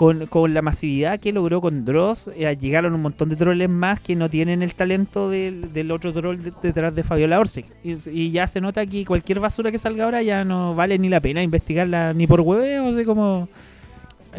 con, 0.00 0.24
con 0.28 0.54
la 0.54 0.62
masividad 0.62 1.20
que 1.20 1.30
logró 1.30 1.60
con 1.60 1.84
Dross, 1.84 2.30
eh, 2.34 2.56
llegaron 2.58 2.94
un 2.94 3.02
montón 3.02 3.28
de 3.28 3.36
troles 3.36 3.68
más 3.68 4.00
que 4.00 4.16
no 4.16 4.30
tienen 4.30 4.62
el 4.62 4.72
talento 4.72 5.28
del, 5.28 5.90
otro 5.92 6.14
troll 6.14 6.38
de- 6.38 6.54
detrás 6.62 6.94
de 6.94 7.02
Fabiola 7.04 7.38
Orsic. 7.38 7.66
Y, 7.84 8.30
ya 8.30 8.46
se 8.46 8.62
nota 8.62 8.86
que 8.86 9.04
cualquier 9.04 9.40
basura 9.40 9.70
que 9.70 9.76
salga 9.76 10.04
ahora 10.06 10.22
ya 10.22 10.42
no 10.42 10.74
vale 10.74 10.98
ni 10.98 11.10
la 11.10 11.20
pena 11.20 11.42
investigarla 11.42 12.14
ni 12.14 12.26
por 12.26 12.40
hueveo, 12.40 12.86
o 12.86 12.94
sea, 12.94 13.04
como... 13.04 13.46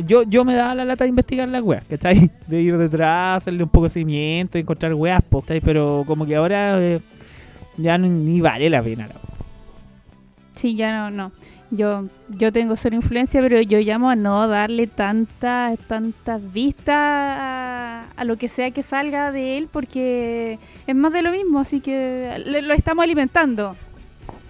Yo, 0.08 0.24
yo 0.24 0.44
me 0.44 0.56
daba 0.56 0.74
la 0.74 0.84
lata 0.84 1.04
de 1.04 1.12
investigar 1.12 1.48
las 1.48 1.62
weas, 1.62 1.86
¿cachai? 1.86 2.32
De 2.48 2.60
ir 2.60 2.76
detrás, 2.80 3.38
hacerle 3.44 3.62
un 3.62 3.70
poco 3.70 3.84
de 3.84 3.90
seguimiento, 3.92 4.58
encontrar 4.58 4.96
weas, 4.96 5.22
¿cachai? 5.30 5.62
Pero 5.62 6.06
como 6.08 6.26
que 6.26 6.36
ahora 6.38 6.82
eh, 6.82 7.02
ya 7.78 8.00
no- 8.00 8.08
ni 8.08 8.42
vale 8.42 8.68
la 8.68 8.82
pena. 8.82 9.08
la. 9.10 9.31
Sí, 10.56 10.76
ya 10.76 10.92
no, 10.92 11.12
no. 11.12 11.32
Yo, 11.72 12.06
yo 12.28 12.52
tengo 12.52 12.76
cero 12.76 12.96
influencia, 12.98 13.40
pero 13.42 13.62
yo 13.62 13.80
llamo 13.80 14.10
a 14.10 14.16
no 14.18 14.48
darle 14.50 14.88
tanta, 14.88 15.74
tantas 15.88 16.42
vistas 16.52 16.96
a, 16.98 18.24
lo 18.26 18.36
que 18.38 18.48
sea 18.50 18.72
que 18.72 18.84
salga 18.84 19.32
de 19.32 19.58
él, 19.58 19.70
porque 19.72 20.60
es 20.86 20.96
más 20.96 21.14
de 21.14 21.22
lo 21.22 21.32
mismo, 21.32 21.60
así 21.60 21.80
que 21.80 22.42
le- 22.46 22.62
lo 22.62 22.74
estamos 22.74 23.04
alimentando. 23.04 23.76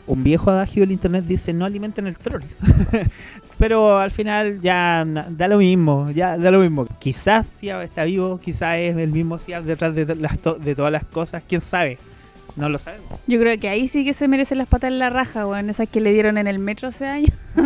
Un 0.08 0.24
viejo 0.24 0.50
adagio 0.50 0.82
del 0.82 0.92
internet 0.92 1.26
dice 1.26 1.54
no 1.54 1.64
alimenten 1.66 2.08
el 2.08 2.18
troll. 2.18 2.42
Pero 3.60 4.00
al 4.00 4.10
final 4.10 4.60
ya 4.60 5.06
da 5.06 5.48
lo 5.48 5.60
mismo, 5.60 6.10
ya 6.10 6.38
da 6.38 6.50
lo 6.50 6.60
mismo. 6.60 6.88
Quizás 7.00 7.46
Siab 7.48 7.82
está 7.84 8.04
vivo, 8.06 8.40
quizás 8.40 8.78
es 8.80 8.98
el 8.98 9.12
mismo 9.12 9.38
Siab 9.38 9.64
detrás 9.64 9.94
de, 9.94 10.16
las 10.16 10.40
to- 10.40 10.56
de 10.56 10.74
todas 10.76 10.92
las 10.92 11.06
cosas, 11.06 11.44
quién 11.48 11.62
sabe. 11.62 12.00
No 12.56 12.70
lo 12.70 12.78
sabemos. 12.78 13.20
Yo 13.28 13.40
creo 13.40 13.60
que 13.60 13.70
ahí 13.70 13.88
sí 13.88 14.04
que 14.04 14.14
se 14.14 14.28
merecen 14.28 14.58
las 14.58 14.68
patas 14.68 14.90
en 14.90 15.00
la 15.00 15.10
raja, 15.10 15.48
weón, 15.48 15.70
esas 15.70 15.88
que 15.88 16.02
le 16.02 16.12
dieron 16.12 16.38
en 16.38 16.48
el 16.48 16.60
metro 16.60 16.90
hace 16.90 17.06
años. 17.06 17.32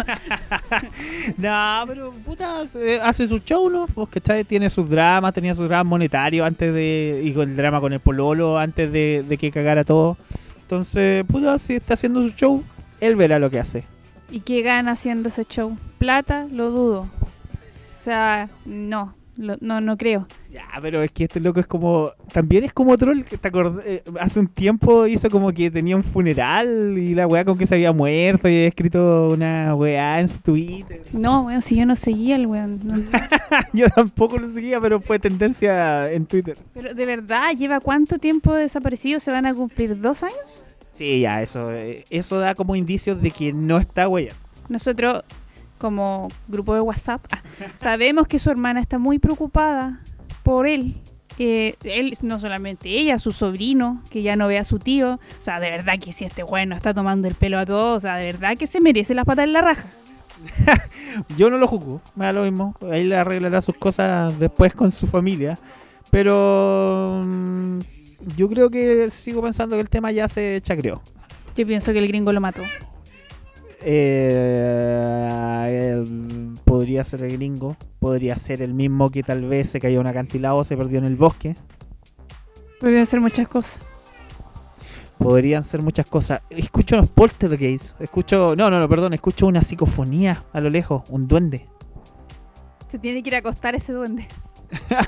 No, 1.38 1.84
pero 1.88 2.12
puta, 2.12 2.62
hace 2.62 3.28
su 3.28 3.40
show, 3.40 3.70
¿no? 3.70 3.88
Pues, 3.88 4.10
¿cachai? 4.10 4.44
Tiene 4.44 4.70
sus 4.70 4.90
dramas, 4.90 5.34
tenía 5.34 5.56
sus 5.56 5.68
dramas 5.68 5.86
monetarios 5.86 6.46
antes 6.46 6.74
de. 6.74 7.22
y 7.24 7.34
con 7.34 7.50
el 7.50 7.56
drama 7.56 7.80
con 7.82 7.94
el 7.94 8.00
Pololo, 8.00 8.58
antes 8.58 8.92
de, 8.92 9.26
de 9.28 9.38
que 9.38 9.52
cagara 9.52 9.84
todo. 9.84 10.18
Entonces, 10.62 11.24
puta, 11.26 11.58
si 11.60 11.76
está 11.76 11.94
haciendo 11.96 12.22
su 12.22 12.36
show, 12.36 12.64
él 13.00 13.16
verá 13.16 13.40
lo 13.40 13.50
que 13.50 13.60
hace. 13.60 13.84
¿Y 14.32 14.42
qué 14.42 14.62
gana 14.62 14.92
haciendo 14.92 15.30
ese 15.30 15.46
show? 15.46 15.78
¿Plata? 15.98 16.48
Lo 16.52 16.72
dudo. 16.72 17.02
O 17.02 18.00
sea, 18.00 18.50
no, 18.66 19.16
lo- 19.38 19.58
no, 19.62 19.82
no 19.82 19.98
creo. 19.98 20.28
Ya, 20.52 20.64
pero 20.82 21.04
es 21.04 21.12
que 21.12 21.26
este 21.26 21.40
loco 21.40 21.60
es 21.60 21.68
como. 21.68 22.12
También 22.32 22.64
es 22.64 22.74
como 22.74 22.98
troll. 22.98 23.24
que 23.24 23.38
¿Te? 23.38 23.50
Eh, 23.86 24.04
hace 24.20 24.40
un 24.40 24.48
tiempo 24.48 25.06
hizo 25.08 25.30
como 25.30 25.52
que 25.52 25.70
tenía 25.72 25.96
un 25.96 26.04
funeral 26.04 26.96
y 26.98 27.14
la 27.16 27.28
weá 27.28 27.44
con 27.46 27.58
que 27.58 27.66
se 27.66 27.76
había 27.76 27.92
muerto 27.92 28.48
y 28.48 28.56
había 28.56 28.68
escrito 28.68 29.30
una 29.30 29.76
weá 29.76 30.20
en 30.20 30.28
su 30.28 30.42
Twitter. 30.42 31.02
No, 31.14 31.44
weón, 31.44 31.62
si 31.62 31.76
yo 31.76 31.86
no 31.86 31.96
seguía 31.96 32.36
el 32.36 32.48
weón. 32.48 32.80
no- 32.84 32.96
Yo 33.74 33.88
tampoco 33.90 34.38
lo 34.38 34.50
seguía, 34.50 34.80
pero 34.82 35.00
fue 35.02 35.20
tendencia 35.20 36.12
en 36.12 36.26
Twitter. 36.26 36.58
Pero 36.74 36.94
de 36.94 37.06
verdad, 37.06 37.52
¿lleva 37.58 37.80
cuánto 37.80 38.18
tiempo 38.18 38.54
desaparecido? 38.54 39.20
¿Se 39.20 39.32
van 39.32 39.46
a 39.46 39.54
cumplir 39.54 40.00
dos 40.00 40.24
años? 40.24 40.64
Sí, 40.92 41.20
ya, 41.22 41.42
eso, 41.42 41.72
eh, 41.74 42.06
eso 42.10 42.40
da 42.40 42.56
como 42.56 42.76
indicios 42.76 43.22
de 43.22 43.32
que 43.32 43.52
no 43.54 43.78
está 43.78 44.08
weá. 44.08 44.34
Nosotros, 44.70 45.24
como 45.86 46.30
grupo 46.48 46.74
de 46.74 46.82
WhatsApp, 46.82 47.24
ah, 47.32 47.44
sabemos 47.76 48.28
que 48.28 48.40
su 48.40 48.50
hermana 48.50 48.80
está 48.80 48.98
muy 48.98 49.20
preocupada 49.20 50.02
por 50.42 50.66
él. 50.66 50.96
Eh, 51.38 51.76
él, 51.84 52.14
no 52.24 52.40
solamente 52.40 52.90
ella, 52.90 53.20
su 53.20 53.32
sobrino, 53.32 54.02
que 54.10 54.24
ya 54.24 54.36
no 54.36 54.48
ve 54.48 54.58
a 54.58 54.64
su 54.64 54.80
tío. 54.80 55.20
O 55.38 55.42
sea, 55.42 55.60
de 55.60 55.70
verdad 55.70 56.00
que 56.00 56.12
si 56.12 56.26
este 56.26 56.42
bueno 56.42 56.76
está 56.76 56.92
tomando 56.92 57.28
el 57.28 57.36
pelo 57.36 57.60
a 57.60 57.68
todos, 57.68 57.98
o 57.98 58.00
sea, 58.00 58.16
de 58.16 58.26
verdad 58.26 58.58
que 58.58 58.66
se 58.66 58.82
merece 58.82 59.14
las 59.14 59.26
patas 59.26 59.44
en 59.44 59.54
la 59.54 59.62
raja. 59.62 59.88
Yo 61.38 61.52
no 61.52 61.60
lo 61.60 61.68
juzgo, 61.68 62.02
me 62.16 62.26
da 62.26 62.34
lo 62.34 62.42
mismo. 62.42 62.76
Ahí 62.92 63.04
le 63.04 63.16
arreglará 63.16 63.62
sus 63.62 63.76
cosas 63.76 64.38
después 64.40 64.74
con 64.74 64.92
su 64.92 65.06
familia. 65.06 65.60
Pero 66.10 67.22
mm, 67.24 67.80
yo 68.38 68.50
creo 68.50 68.70
que 68.70 69.10
sigo 69.12 69.42
pensando 69.42 69.76
que 69.76 69.82
el 69.82 69.90
tema 69.90 70.12
ya 70.12 70.28
se 70.28 70.62
chacreó. 70.62 71.02
Yo 71.56 71.68
pienso 71.68 71.94
que 71.94 72.00
el 72.00 72.08
gringo 72.08 72.32
lo 72.32 72.42
mató. 72.42 72.64
Eh, 73.88 75.68
eh, 75.70 76.04
podría 76.66 77.04
ser 77.04 77.24
el 77.24 77.34
gringo, 77.34 77.78
podría 78.00 78.36
ser 78.36 78.64
el 78.64 78.74
mismo 78.74 79.12
que 79.12 79.22
tal 79.22 79.46
vez 79.46 79.70
se 79.70 79.80
cayó 79.80 80.02
un 80.02 80.08
acantilado, 80.08 80.64
se 80.64 80.76
perdió 80.76 80.98
en 80.98 81.06
el 81.06 81.16
bosque. 81.16 81.56
Podrían 82.80 83.06
ser 83.06 83.22
muchas 83.22 83.48
cosas. 83.48 83.80
Podrían 85.20 85.64
ser 85.64 85.84
muchas 85.84 86.08
cosas. 86.08 86.42
Escucho 86.50 86.98
unos 86.98 87.12
poltergeists, 87.12 87.96
escucho, 88.00 88.56
no, 88.58 88.72
no, 88.72 88.80
no, 88.80 88.90
perdón, 88.90 89.14
escucho 89.14 89.46
una 89.46 89.62
psicofonía 89.62 90.44
a 90.52 90.62
lo 90.62 90.72
lejos, 90.72 91.04
un 91.10 91.28
duende. 91.28 91.68
Se 92.88 92.98
tiene 92.98 93.22
que 93.22 93.30
ir 93.30 93.36
a 93.36 93.40
acostar 93.40 93.76
ese 93.76 93.94
duende. 93.94 94.28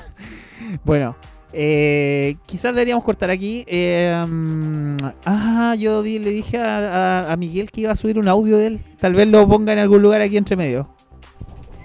Bueno, 0.84 1.16
eh, 1.52 2.36
quizás 2.46 2.74
deberíamos 2.74 3.04
cortar 3.04 3.30
aquí. 3.30 3.64
Eh, 3.66 4.24
mm, 4.28 4.96
ah, 5.24 5.74
yo 5.78 6.02
di- 6.02 6.18
le 6.18 6.30
dije 6.30 6.58
a, 6.58 6.78
a- 7.26 7.32
a 7.32 7.36
Miguel 7.36 7.70
que 7.70 7.82
iba 7.82 7.92
a 7.92 7.96
subir 7.96 8.18
un 8.18 8.28
audio 8.28 8.58
de 8.58 8.66
él. 8.66 8.80
Tal 8.98 9.14
vez 9.14 9.28
lo 9.28 9.46
ponga 9.48 9.72
en 9.72 9.78
algún 9.78 10.02
lugar 10.02 10.20
aquí 10.20 10.36
entre 10.36 10.56
medio. 10.56 10.88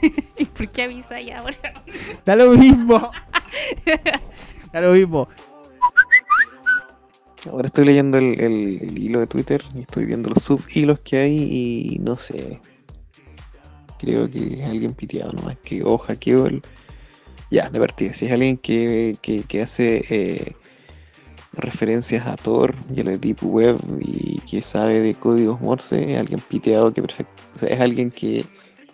¿Y 0.37 0.45
por 0.45 0.69
qué 0.69 0.83
avisa 0.83 1.21
ya 1.21 1.39
ahora? 1.39 1.57
Da 2.25 2.35
lo 2.35 2.51
mismo. 2.51 3.11
da 4.73 4.81
lo 4.81 4.91
mismo. 4.93 5.27
Ahora 7.51 7.67
estoy 7.67 7.85
leyendo 7.85 8.17
el, 8.17 8.39
el- 8.39 8.79
el 8.81 8.97
hilo 8.97 9.19
de 9.19 9.27
Twitter 9.27 9.61
y 9.75 9.81
estoy 9.81 10.05
viendo 10.05 10.29
los 10.29 10.43
subhilos 10.43 10.99
que 11.01 11.17
hay 11.17 11.37
y 11.95 11.99
no 11.99 12.15
sé. 12.15 12.59
Creo 13.99 14.29
que 14.29 14.59
es 14.61 14.65
alguien 14.67 14.93
piteado 14.93 15.31
nomás 15.33 15.57
que 15.57 15.83
o 15.83 15.97
hackeó 15.97 16.47
el. 16.47 16.61
Ya, 17.53 17.69
de 17.69 17.79
partida. 17.79 18.11
Si 18.13 18.25
es 18.25 18.31
alguien 18.31 18.57
que, 18.57 19.15
que, 19.21 19.43
que 19.43 19.61
hace 19.61 20.03
eh, 20.09 20.55
referencias 21.51 22.25
a 22.25 22.35
Tor 22.35 22.73
y 22.91 23.01
a 23.01 23.03
la 23.03 23.15
Deep 23.15 23.43
Web 23.43 23.77
y 23.99 24.39
que 24.39 24.63
sabe 24.63 25.01
de 25.01 25.13
códigos 25.13 25.61
Morse, 25.61 26.13
es 26.13 26.19
alguien 26.19 26.39
piteado 26.39 26.91
que 26.91 27.03
perfecto. 27.03 27.43
O 27.55 27.59
sea, 27.59 27.69
es 27.69 27.79
alguien 27.79 28.09
que 28.09 28.43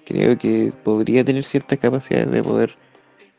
creo 0.06 0.38
que 0.38 0.74
podría 0.84 1.24
tener 1.24 1.46
ciertas 1.46 1.80
capacidades 1.80 2.30
de 2.32 2.44
poder 2.44 2.76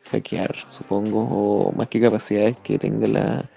hackear, 0.09 0.55
supongo, 0.67 1.27
o 1.29 1.71
más 1.73 1.87
que 1.87 2.01
capacidades 2.01 2.57
que 2.63 2.79
tenga 2.79 3.07
la 3.07 3.47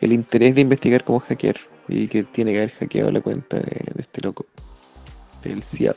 el 0.00 0.12
interés 0.12 0.56
de 0.56 0.62
investigar 0.62 1.04
cómo 1.04 1.20
hackear 1.20 1.54
y 1.86 2.08
que 2.08 2.24
tiene 2.24 2.50
que 2.50 2.58
haber 2.58 2.72
hackeado 2.72 3.12
la 3.12 3.20
cuenta 3.20 3.58
de, 3.58 3.92
este 3.96 4.22
loco, 4.22 4.44
del 5.44 5.62
CIAD. 5.62 5.94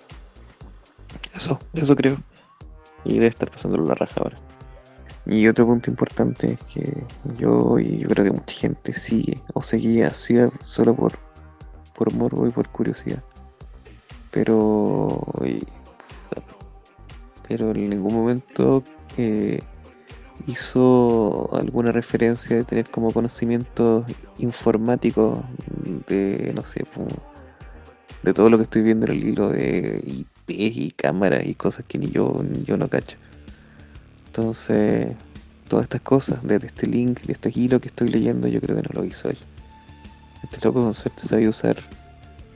Eso, 1.36 1.58
eso 1.74 1.96
creo. 1.96 2.22
Y 3.04 3.16
debe 3.16 3.26
estar 3.26 3.50
pasándolo 3.50 3.88
la 3.88 3.96
raja 3.96 4.22
ahora. 4.22 4.38
Y 5.28 5.48
otro 5.48 5.66
punto 5.66 5.90
importante 5.90 6.54
es 6.54 6.60
que 6.74 7.04
yo 7.38 7.80
y 7.80 8.00
yo 8.00 8.10
creo 8.10 8.26
que 8.26 8.32
mucha 8.32 8.54
gente 8.54 8.94
sigue 8.94 9.40
o 9.54 9.64
seguía 9.64 10.08
a 10.08 10.14
CIAD 10.14 10.52
solo 10.62 10.96
por, 10.96 11.14
por 11.96 12.14
morbo 12.14 12.48
y 12.48 12.52
por 12.52 12.70
curiosidad. 12.70 13.24
Pero, 14.32 15.24
pero 17.48 17.72
en 17.72 17.90
ningún 17.90 18.14
momento 18.14 18.84
eh, 19.18 19.62
hizo 20.46 21.50
alguna 21.54 21.92
referencia 21.92 22.58
de 22.58 22.64
tener 22.64 22.90
como 22.90 23.12
conocimientos 23.12 24.06
informáticos 24.38 25.44
de, 26.08 26.52
no 26.54 26.64
sé, 26.64 26.84
de 28.24 28.34
todo 28.34 28.50
lo 28.50 28.58
que 28.58 28.64
estoy 28.64 28.82
viendo 28.84 29.08
en 29.08 29.14
el 29.14 29.24
hilo 29.24 29.50
de 29.50 30.02
IP 30.06 30.50
y 30.50 30.92
cámaras 30.92 31.46
y 31.46 31.56
cosas 31.56 31.86
que 31.88 31.98
ni 31.98 32.10
yo, 32.12 32.44
yo 32.66 32.78
no 32.78 32.90
cacho. 32.90 33.18
Entonces, 34.38 35.16
todas 35.70 35.84
estas 35.84 36.02
cosas, 36.02 36.44
desde 36.44 36.68
este 36.68 36.88
link, 36.88 37.22
de 37.22 37.32
este 37.32 37.54
hilo 37.56 37.80
que 37.80 37.88
estoy 37.88 38.10
leyendo, 38.10 38.50
yo 38.50 38.60
creo 38.60 38.76
que 38.76 38.82
no 38.82 38.90
lo 38.92 39.06
hizo 39.06 39.30
él. 39.30 39.38
Este 40.44 40.58
loco 40.58 40.84
con 40.84 40.94
suerte 40.94 41.26
sabía 41.26 41.48
usar, 41.48 41.78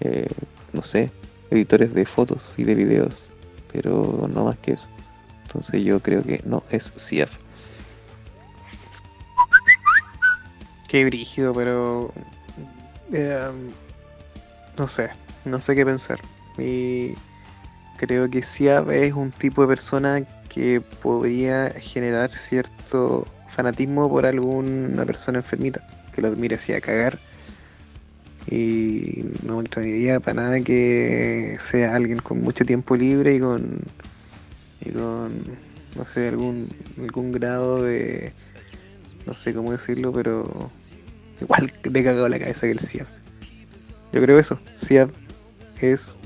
eh, 0.02 0.28
no 0.74 0.82
sé, 0.84 1.10
editores 1.50 1.94
de 1.94 2.06
fotos 2.06 2.56
y 2.58 2.66
de 2.66 2.76
videos, 2.76 3.32
pero 3.72 4.30
no 4.30 4.44
más 4.44 4.58
que 4.58 4.74
eso. 4.74 4.90
Entonces 5.44 5.82
yo 5.82 6.02
creo 6.02 6.22
que 6.22 6.42
no 6.46 6.64
es 6.70 6.92
CF. 6.92 7.38
Qué 10.90 11.06
brígido, 11.06 11.54
pero. 11.54 12.12
eh, 13.14 13.52
no 14.78 14.88
sé, 14.90 15.12
no 15.46 15.62
sé 15.62 15.76
qué 15.76 15.86
pensar. 15.86 16.20
Y 16.58 17.14
creo 17.96 18.30
que 18.30 18.44
Siab 18.44 18.92
es 18.92 19.14
un 19.14 19.32
tipo 19.32 19.62
de 19.62 19.70
persona 19.70 20.26
que 20.50 20.82
podría 20.82 21.70
generar 21.72 22.32
cierto 22.32 23.25
fanatismo 23.48 24.10
por 24.10 24.25
alguna 24.25 25.06
persona 25.06 25.39
enfermita 25.39 25.86
que 26.13 26.22
lo 26.22 26.27
admire 26.27 26.56
así 26.56 26.74
a 26.74 26.82
cagar. 26.82 27.20
Y 28.48 29.25
no 29.44 29.58
me 29.58 29.62
extrañaría 29.62 30.20
para 30.20 30.41
nada 30.41 30.62
que 30.62 31.58
sea 31.60 31.96
alguien 31.96 32.20
con 32.20 32.41
mucho 32.41 32.65
tiempo 32.65 32.96
libre 32.96 33.36
y 33.36 33.39
con, 33.39 33.79
y 34.82 34.89
con 34.89 35.32
no 35.96 36.06
sé, 36.06 36.27
algún, 36.27 36.68
algún 36.98 37.32
grado 37.32 37.84
de, 37.84 38.34
no 39.25 39.36
sé 39.36 39.53
cómo 39.53 39.72
decirlo, 39.72 40.12
pero 40.12 40.72
igual 41.41 41.72
de 41.84 42.03
cagado 42.03 42.27
la 42.29 42.39
cabeza 42.39 42.62
que 42.62 42.72
el 42.72 42.79
CIAF. 42.79 43.10
Yo 44.12 44.22
creo 44.22 44.39
eso, 44.39 44.60
es 45.82 46.18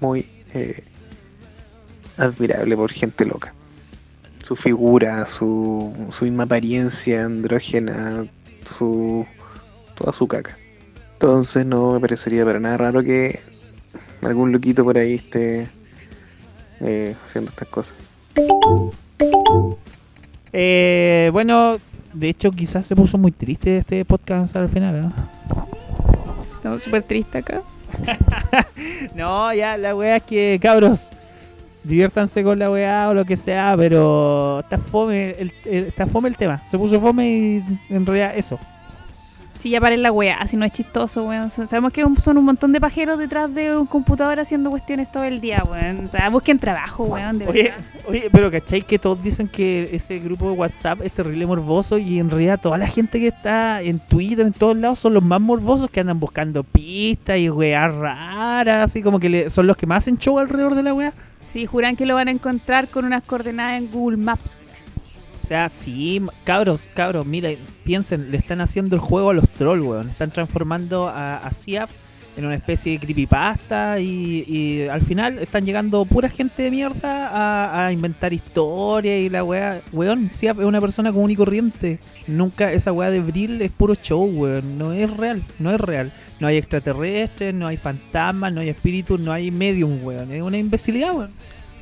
muy 0.00 0.30
eh, 0.54 0.84
admirable 2.20 2.76
por 2.76 2.92
gente 2.92 3.24
loca. 3.24 3.54
Su 4.42 4.56
figura, 4.56 5.26
su, 5.26 5.94
su 6.10 6.24
misma 6.24 6.44
apariencia 6.44 7.24
andrógena, 7.24 8.26
su, 8.64 9.26
toda 9.94 10.12
su 10.12 10.26
caca. 10.26 10.56
Entonces 11.14 11.66
no 11.66 11.92
me 11.92 12.00
parecería 12.00 12.44
para 12.44 12.60
nada 12.60 12.76
raro 12.76 13.02
que 13.02 13.38
algún 14.22 14.52
loquito 14.52 14.84
por 14.84 14.96
ahí 14.96 15.14
esté 15.14 15.68
eh, 16.80 17.14
haciendo 17.24 17.50
estas 17.50 17.68
cosas. 17.68 17.94
Eh, 20.52 21.30
bueno, 21.32 21.78
de 22.12 22.28
hecho 22.28 22.50
quizás 22.50 22.86
se 22.86 22.96
puso 22.96 23.18
muy 23.18 23.32
triste 23.32 23.78
este 23.78 24.04
podcast 24.04 24.56
al 24.56 24.68
final. 24.68 24.96
¿eh? 24.96 25.08
Estamos 26.56 26.82
súper 26.82 27.02
tristes 27.02 27.42
acá. 27.42 27.62
No, 29.14 29.52
ya 29.52 29.76
la 29.76 29.94
weá 29.94 30.16
es 30.16 30.22
que, 30.22 30.58
cabros, 30.62 31.10
diviértanse 31.84 32.42
con 32.42 32.58
la 32.58 32.70
weá 32.70 33.08
o 33.08 33.14
lo 33.14 33.24
que 33.24 33.36
sea, 33.36 33.74
pero 33.76 34.60
está 34.60 34.78
fome 34.78 35.30
el, 35.38 35.52
el- 35.64 35.84
está 35.86 36.06
fome 36.06 36.28
el 36.28 36.36
tema. 36.36 36.62
Se 36.68 36.78
puso 36.78 37.00
fome 37.00 37.28
y 37.28 37.64
en 37.94 38.06
realidad 38.06 38.32
eso. 38.36 38.58
Sí, 39.58 39.68
ya 39.68 39.78
paren 39.78 40.00
la 40.00 40.10
wea, 40.10 40.38
así 40.38 40.56
no 40.56 40.64
es 40.64 40.72
chistoso, 40.72 41.24
weón. 41.24 41.50
Sabemos 41.50 41.92
que 41.92 42.02
son 42.16 42.38
un 42.38 42.46
montón 42.46 42.72
de 42.72 42.80
pajeros 42.80 43.18
detrás 43.18 43.54
de 43.54 43.76
un 43.76 43.84
computador 43.84 44.40
haciendo 44.40 44.70
cuestiones 44.70 45.12
todo 45.12 45.24
el 45.24 45.38
día, 45.42 45.62
weón. 45.70 46.06
O 46.06 46.08
sea, 46.08 46.30
busquen 46.30 46.58
trabajo, 46.58 47.04
weón, 47.04 47.38
de 47.38 47.46
Oye, 47.46 47.62
verdad. 47.64 47.78
oye, 48.08 48.28
pero 48.32 48.50
¿cachai? 48.50 48.80
Que 48.80 48.98
todos 48.98 49.22
dicen 49.22 49.48
que 49.48 49.90
ese 49.92 50.18
grupo 50.18 50.46
de 50.50 50.52
WhatsApp 50.56 51.02
es 51.02 51.12
terrible 51.12 51.44
morboso 51.44 51.98
y 51.98 52.18
en 52.20 52.30
realidad 52.30 52.58
toda 52.58 52.78
la 52.78 52.86
gente 52.86 53.20
que 53.20 53.26
está 53.26 53.82
en 53.82 53.98
Twitter, 53.98 54.46
en 54.46 54.54
todos 54.54 54.78
lados, 54.78 54.98
son 54.98 55.12
los 55.12 55.22
más 55.22 55.42
morbosos 55.42 55.90
que 55.90 56.00
andan 56.00 56.18
buscando 56.18 56.64
pistas 56.64 57.36
y 57.36 57.50
weas 57.50 57.94
raras, 57.94 58.84
así 58.90 59.02
como 59.02 59.20
que 59.20 59.28
le- 59.28 59.50
son 59.50 59.66
los 59.66 59.76
que 59.76 59.86
más 59.86 59.98
hacen 60.04 60.16
show 60.16 60.38
alrededor 60.38 60.74
de 60.74 60.84
la 60.84 60.94
wea. 60.94 61.12
Sí, 61.50 61.66
juran 61.66 61.96
que 61.96 62.06
lo 62.06 62.14
van 62.14 62.28
a 62.28 62.30
encontrar 62.30 62.88
con 62.88 63.04
unas 63.04 63.24
coordenadas 63.24 63.82
en 63.82 63.90
Google 63.90 64.18
Maps. 64.18 64.56
O 65.42 65.46
sea, 65.46 65.68
sí, 65.68 66.22
cabros, 66.44 66.88
cabros, 66.94 67.26
mira, 67.26 67.50
piensen, 67.82 68.30
le 68.30 68.36
están 68.36 68.60
haciendo 68.60 68.94
el 68.94 69.00
juego 69.00 69.30
a 69.30 69.34
los 69.34 69.48
trolls, 69.48 69.84
weón. 69.84 70.10
Están 70.10 70.30
transformando 70.30 71.08
a 71.08 71.50
Ciap 71.52 71.90
en 72.36 72.46
una 72.46 72.54
especie 72.54 72.92
de 72.92 73.00
creepypasta 73.00 74.00
y, 74.00 74.44
y 74.46 74.88
al 74.88 75.02
final 75.02 75.38
están 75.38 75.64
llegando 75.64 76.04
pura 76.04 76.28
gente 76.28 76.62
de 76.62 76.70
mierda 76.70 77.28
a, 77.28 77.86
a 77.86 77.92
inventar 77.92 78.32
historias 78.32 79.18
y 79.18 79.28
la 79.28 79.44
weá. 79.44 79.82
Weón, 79.92 80.28
Ciap 80.28 80.60
es 80.60 80.66
una 80.66 80.80
persona 80.80 81.12
común 81.12 81.30
y 81.30 81.36
corriente. 81.36 81.98
Nunca 82.26 82.72
esa 82.72 82.92
weá 82.92 83.10
de 83.10 83.20
Brill 83.20 83.60
es 83.62 83.70
puro 83.70 83.94
show, 83.94 84.24
weón. 84.24 84.78
No 84.78 84.92
es 84.92 85.14
real, 85.16 85.42
no 85.58 85.70
es 85.70 85.80
real. 85.80 86.12
No 86.38 86.46
hay 86.46 86.56
extraterrestres, 86.56 87.52
no 87.52 87.66
hay 87.66 87.76
fantasmas, 87.76 88.52
no 88.52 88.60
hay 88.60 88.68
espíritus, 88.70 89.20
no 89.20 89.32
hay 89.32 89.50
medium, 89.50 90.02
weón. 90.04 90.32
Es 90.32 90.42
una 90.42 90.58
imbecilidad, 90.58 91.14
weón. 91.14 91.30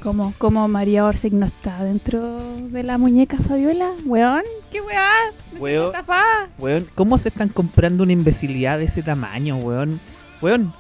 Como, 0.03 0.33
como 0.39 0.69
María 0.69 1.05
Orsic 1.05 1.33
no 1.33 1.45
está 1.45 1.83
dentro 1.83 2.39
de 2.71 2.85
la 2.85 2.99
muñeca 2.99 3.37
Fabiola, 3.39 3.91
weón. 4.05 4.43
¿Qué 4.71 4.81
weá? 4.81 5.11
Weón. 5.59 5.87
Estafada. 5.87 6.49
Weón, 6.59 6.87
¿cómo 6.95 7.19
se 7.19 7.31
están 7.31 7.49
comprando 7.49 8.05
una 8.05 8.13
imbecilidad 8.13 8.79
de 8.79 8.85
ese 8.85 9.03
tamaño, 9.03 9.57
weón? 9.57 10.01
Weón, 10.41 10.73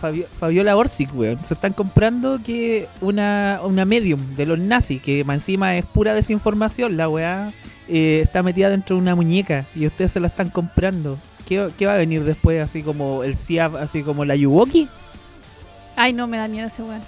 Fabio- 0.00 0.26
Fabiola 0.38 0.76
Orsic, 0.76 1.14
weón. 1.14 1.44
Se 1.44 1.54
están 1.54 1.72
comprando 1.72 2.40
que 2.44 2.88
una, 3.00 3.60
una 3.64 3.84
medium 3.84 4.34
de 4.36 4.46
los 4.46 4.58
nazis, 4.58 5.00
que 5.00 5.24
más 5.24 5.36
encima 5.36 5.76
es 5.76 5.84
pura 5.84 6.14
desinformación, 6.14 6.96
la 6.96 7.08
weá 7.08 7.52
eh, 7.88 8.20
está 8.24 8.42
metida 8.42 8.70
dentro 8.70 8.96
de 8.96 9.02
una 9.02 9.14
muñeca 9.14 9.66
y 9.74 9.86
ustedes 9.86 10.12
se 10.12 10.20
la 10.20 10.28
están 10.28 10.50
comprando. 10.50 11.18
¿Qué, 11.46 11.70
qué 11.76 11.86
va 11.86 11.94
a 11.94 11.98
venir 11.98 12.24
después? 12.24 12.60
Así 12.62 12.82
como 12.82 13.22
el 13.24 13.36
CIAF, 13.36 13.74
así 13.76 14.02
como 14.02 14.24
la 14.24 14.34
Yuwoki. 14.36 14.88
Ay, 15.96 16.12
no, 16.12 16.26
me 16.26 16.38
da 16.38 16.48
miedo 16.48 16.66
ese 16.66 16.82
weón. 16.82 17.02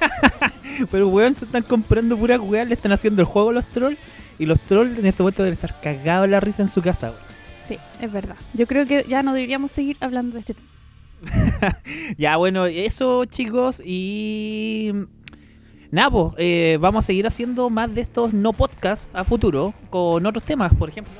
Pero 0.90 1.08
weón, 1.08 1.36
se 1.36 1.44
están 1.44 1.62
comprando 1.62 2.16
pura 2.16 2.40
weá, 2.40 2.64
le 2.64 2.74
están 2.74 2.92
haciendo 2.92 3.22
el 3.22 3.26
juego 3.26 3.50
a 3.50 3.52
los 3.52 3.66
trolls. 3.66 3.98
Y 4.38 4.46
los 4.46 4.58
trolls 4.60 4.98
en 4.98 5.06
este 5.06 5.22
momento 5.22 5.42
deben 5.44 5.54
estar 5.54 5.78
cagados 5.80 6.28
la 6.28 6.40
risa 6.40 6.62
en 6.62 6.68
su 6.68 6.80
casa, 6.82 7.08
weón. 7.10 7.22
Sí, 7.66 7.78
es 8.00 8.10
verdad. 8.10 8.34
Yo 8.54 8.66
creo 8.66 8.86
que 8.86 9.04
ya 9.08 9.22
no 9.22 9.34
deberíamos 9.34 9.70
seguir 9.70 9.96
hablando 10.00 10.34
de 10.34 10.40
este 10.40 10.54
tema. 10.54 10.66
Ya, 12.18 12.36
bueno, 12.36 12.66
eso 12.66 13.24
chicos 13.24 13.82
y... 13.84 14.92
Nada, 15.90 16.10
pues, 16.10 16.34
eh, 16.38 16.78
vamos 16.80 17.04
a 17.04 17.06
seguir 17.06 17.26
haciendo 17.26 17.68
más 17.68 17.94
de 17.94 18.00
estos 18.00 18.32
no 18.32 18.54
podcasts 18.54 19.10
a 19.12 19.24
futuro 19.24 19.74
con 19.90 20.24
otros 20.24 20.42
temas, 20.42 20.72
por 20.74 20.88
ejemplo. 20.88 21.12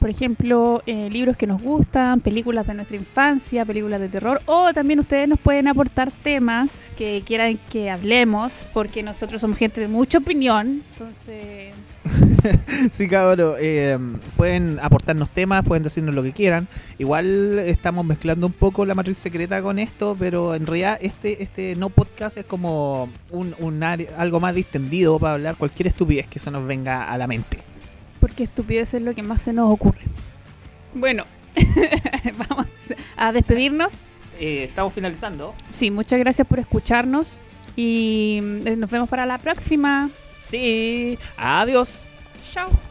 Por 0.00 0.10
ejemplo, 0.10 0.82
eh, 0.86 1.08
libros 1.10 1.36
que 1.36 1.46
nos 1.46 1.62
gustan, 1.62 2.20
películas 2.20 2.66
de 2.66 2.74
nuestra 2.74 2.96
infancia, 2.96 3.64
películas 3.64 4.00
de 4.00 4.08
terror, 4.08 4.40
o 4.46 4.72
también 4.72 4.98
ustedes 4.98 5.28
nos 5.28 5.38
pueden 5.38 5.68
aportar 5.68 6.10
temas 6.10 6.90
que 6.96 7.22
quieran 7.24 7.58
que 7.70 7.88
hablemos, 7.88 8.66
porque 8.72 9.02
nosotros 9.02 9.40
somos 9.40 9.58
gente 9.58 9.80
de 9.80 9.88
mucha 9.88 10.18
opinión, 10.18 10.82
entonces... 10.92 11.72
Sí, 12.90 13.08
cabrón, 13.08 13.54
eh, 13.60 13.98
pueden 14.36 14.78
aportarnos 14.80 15.28
temas, 15.30 15.64
pueden 15.64 15.82
decirnos 15.82 16.14
lo 16.14 16.22
que 16.22 16.32
quieran. 16.32 16.66
Igual 16.98 17.58
estamos 17.58 18.04
mezclando 18.06 18.46
un 18.46 18.52
poco 18.52 18.86
la 18.86 18.94
matriz 18.94 19.18
secreta 19.18 19.60
con 19.62 19.78
esto, 19.78 20.16
pero 20.18 20.54
en 20.54 20.66
realidad 20.66 20.98
este, 21.02 21.42
este 21.42 21.76
no 21.76 21.90
podcast 21.90 22.36
es 22.38 22.44
como 22.46 23.10
un, 23.30 23.54
un 23.58 23.82
área- 23.82 24.10
algo 24.16 24.40
más 24.40 24.54
distendido 24.54 25.18
para 25.18 25.34
hablar 25.34 25.56
cualquier 25.56 25.88
estupidez 25.88 26.26
que 26.26 26.38
se 26.38 26.50
nos 26.50 26.66
venga 26.66 27.04
a 27.04 27.18
la 27.18 27.26
mente. 27.26 27.58
Porque 28.20 28.44
estupidez 28.44 28.94
es 28.94 29.02
lo 29.02 29.14
que 29.14 29.22
más 29.22 29.42
se 29.42 29.52
nos 29.52 29.72
ocurre. 29.72 30.00
Bueno, 30.94 31.24
vamos 32.48 32.66
a 33.16 33.32
despedirnos. 33.32 33.92
Eh, 34.38 34.64
estamos 34.64 34.92
finalizando. 34.94 35.54
Sí, 35.70 35.90
muchas 35.90 36.18
gracias 36.18 36.46
por 36.48 36.58
escucharnos 36.58 37.42
y 37.76 38.40
mm, 38.42 38.78
nos 38.78 38.90
vemos 38.90 39.08
para 39.08 39.26
la 39.26 39.38
próxima. 39.38 40.08
Sí, 40.50 41.16
adiós. 41.36 42.06
Chao. 42.42 42.89